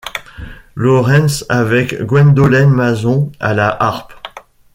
[0.73, 4.13] Lawrence avec Gwendolen Mason à la harpe.